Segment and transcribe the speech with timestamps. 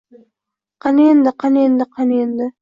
[0.85, 2.51] Qani endi, qani endi, qani endi